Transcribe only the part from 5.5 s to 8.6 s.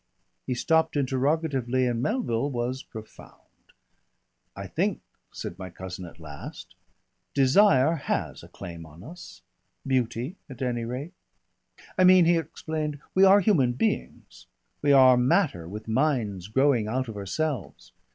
my cousin at last, "Desire has a